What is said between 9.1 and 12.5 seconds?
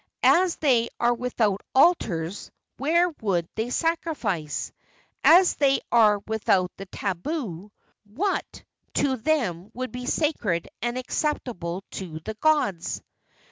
them would be sacred and acceptable to the